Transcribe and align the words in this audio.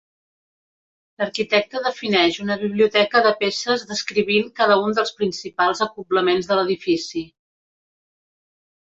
L'arquitecte 1.23 1.81
defineix 1.87 2.37
una 2.45 2.55
biblioteca 2.61 3.21
de 3.27 3.33
peces 3.43 3.83
descrivint 3.91 4.49
cada 4.61 4.77
un 4.85 4.95
dels 5.01 5.11
principals 5.19 5.83
acoblaments 5.87 6.49
de 6.53 6.57
l'edifici. 6.61 7.23